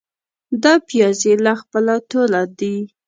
[0.63, 2.75] دا پیاز يې له خپله توله دي.